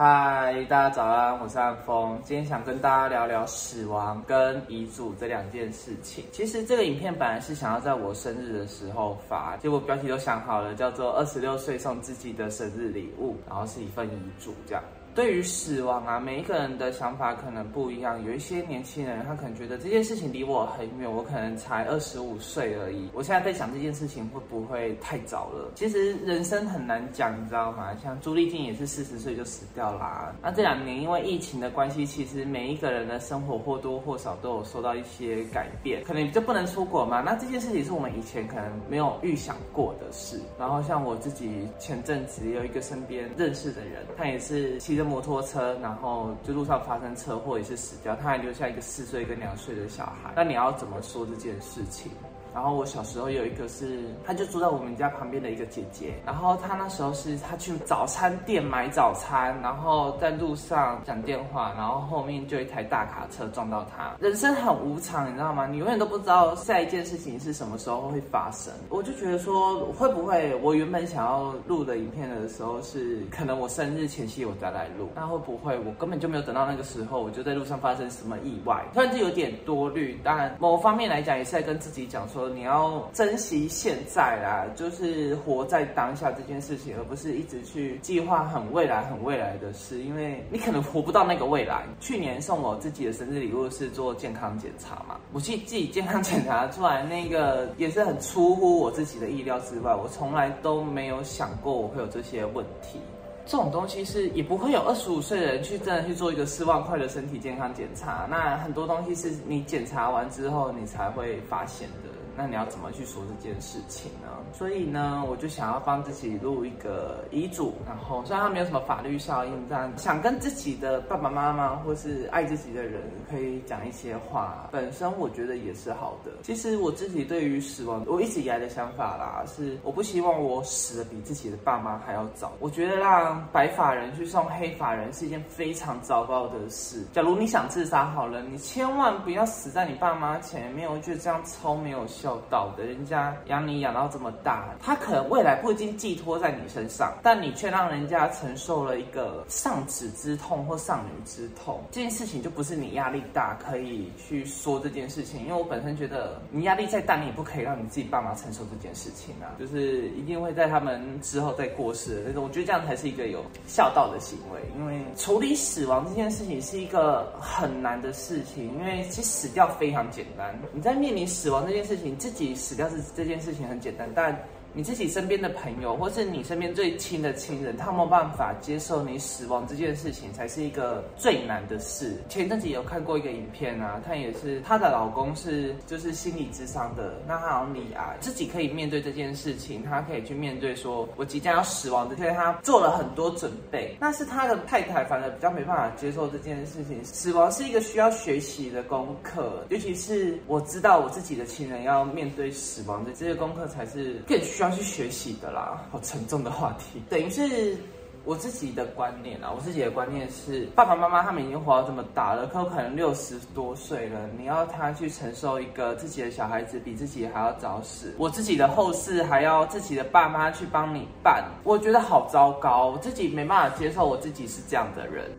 [0.00, 2.20] 嗨，大家早安，我是安峰。
[2.24, 6.24] 今天想跟大家聊聊死亡跟遗嘱这两件事情。
[6.30, 14.84] 其实这个影片本来是想要在我生日的时候发，结果标题都想好了，叫做“二十六岁送自己的生日礼物”，然后是一份遗嘱这样。
[15.18, 18.24] 对于死亡啊，每一个人的想法可能不一样。
[18.24, 23.10] 有一些年轻人，他可能觉得这件事情离我很远，我可能才二十五岁而已。
[23.12, 25.72] 我现在在想这件事情会不会太早了？
[25.74, 27.92] 其实人生很难讲，你知道吗？
[28.00, 30.32] 像朱丽静也是四十岁就死掉啦。
[30.40, 37.22] 那这两年因为疫情的关系，其实每一个人的生活或多或少都有受到一些改变，可能就不能出国嘛。
[37.22, 40.40] 那这件事情是我们以前可能没有预想过的事。
[40.56, 45.07] 然后像我自己前阵子有一个身边认识的人，他也是骑着。
[45.08, 50.32] 摩托车，然后就路上发生车祸，也是死掉，他还留下一个四岁跟两岁的小孩。
[50.36, 52.12] 那你要怎么说这件事情？
[52.54, 56.14] 然后我小时候有一个是，他就住在我们家旁边的一个姐姐。
[56.24, 64.14] 然后他那时候是他去早餐店买早餐，然后在路上讲电话，然后后面就一台大卡车撞到他。
[64.20, 65.66] 人生很无常，你知道吗？
[65.66, 68.72] 你永远都不知道下一件事情是什么时候会发生。
[68.88, 78.84] 我就觉得说，会不会我原本想要录的影片的时候是，可能我生日前夕我再来录，那会不会我根本就没有等到那个时候，我就在路上发生什么意外？
[78.94, 80.18] 突然就有点多虑。
[80.24, 82.37] 当然，某方面来讲也是在跟自己讲说。
[82.38, 91.82] 说你要珍惜现在啦，就是活在当下这件事情，而不是一直去计划很未来、很未来的事，因为你可能活不到那个未来。
[91.98, 103.00] 去年送我自己的生日礼物是做健康检查嘛，我去自己健康检查出来，那个也是很出乎我自己的意料之外，我从来都没有想过我会有这些问题。
[103.46, 112.10] 这种东西是也不会有二十五岁的人去真的去做一个四万块的身体健康检查，那很多东西是你检查完之后你才会发现的。
[112.38, 114.28] 那你要怎么去说这件事情呢？
[114.52, 126.30] 所以呢，我就想要帮自己录一个遗嘱，然后虽然它没有什么法律效应，但想跟自己的爸爸妈妈或是爱自己的人可以讲一些话，本身我觉得也是好的。
[126.44, 132.52] 其实我自己对于死亡，我一直以来的想法啦，是我不希望我死的比自己的爸妈还要早。
[132.60, 137.04] 我觉得让白发人去送黑发人是一件非常糟糕的事。
[137.12, 142.27] 假如你想自杀好了，你千万不要死在你爸妈前面，我觉得这样超没有效。
[142.50, 155.40] 到的，人家养你养到这么大，他可能未来不一定寄托在你身上，但你却让人家承受了一个丧子之痛或丧女之痛，这件事情就不是你压力大可以去说这件事情。
[155.42, 162.44] 因为我本身觉得，你压力再大，你也不可以让你自己爸妈承受这件事情啊，就是一定会在他们之后再过世的那种。
[162.44, 172.17] 我觉得这样才是一个有孝道的行为，因为处理死亡这件事情是一个很难的事情，因为其实死掉非常简单，你在面临死亡这件事情。
[172.18, 174.36] 自己死掉是这件事情很简单，但。
[174.74, 182.16] 你自己身边的朋友，或是你身边最亲的亲人，他没有办法接受你死亡这件事情，才是一个最难的事。
[182.28, 193.96] 前阵子有看过一个影片啊，她也是她的老公是就是心理智商的，那她好像离癌，自己可以面对这件事情，她可以去面对说我即将要死亡的，所以她做了很多准备。
[193.98, 204.67] 那是她的太太反而比较没办法接受这件事情，死亡是一个需要学习的功课，尤其是我知道我自己的亲人要面对死亡的这些功课，才是更需要。
[204.68, 207.02] 要去学习的啦，好沉重的话题。
[207.08, 207.76] 等于是
[208.24, 225.30] 我自己的观念啊，我自己的观念是，爸爸妈妈他们已经活到这么大了，可可能六十多岁了，你要他去承受一个自己的小孩子比自己还要早死，我自己的后事还要自己的爸妈去帮你办，我觉得好糟糕，我自己没办法接受我自己是这样的人。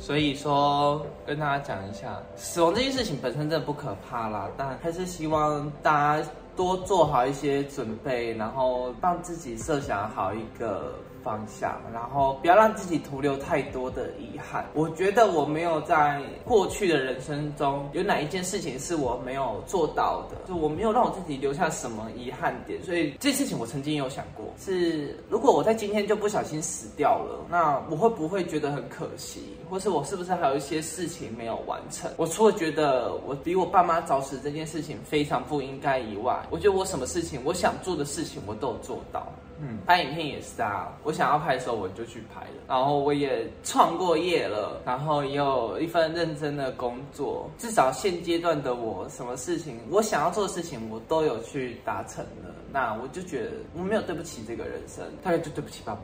[0.00, 6.28] 所以说，跟大家讲一下，死亡这件事情本身真的不可怕啦，但还是希望大家。
[6.56, 10.92] 多做好一些准备，然后让自己设想好一个。
[11.22, 14.66] 方向，然后不要让自己徒留太多的遗憾。
[14.74, 22.82] 我觉得我没有在过去的人生中有哪一件事情是我没有做到的，就我没有让我自己留下什么遗憾点。
[22.82, 29.56] 所以这事情我曾经有想过，是如果我在今天就不小心死掉了，那我会不会觉得很可惜？
[29.68, 32.10] 或是我是不是还有一些事情没有完成？
[32.16, 39.26] 我除了觉得我比我爸妈早死这件事情非常不应该以外，我觉得我什么事情我想做的事情我都有做到。
[39.62, 40.88] 嗯，拍影片也是啊。
[41.02, 42.62] 我想要拍的时候，我就去拍了。
[42.66, 47.50] 然后我也创过业了，然后也有一份认真的工作。
[47.58, 52.54] 至少现阶段的我，什么事情我想要做的事情，我都有去达成了。
[52.72, 56.00] 那我就觉得我没有对不起这个人生，大概就对不起爸妈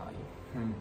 [0.55, 0.73] 嗯，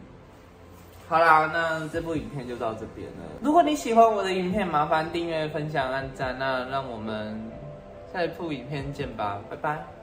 [1.08, 3.24] 好啦，那这部影片就到这边了。
[3.42, 6.36] 如果你喜欢我的影片，麻烦订阅、分享、按赞。
[6.40, 7.40] 那让我们
[8.12, 9.95] 下一部影片见吧，拜拜。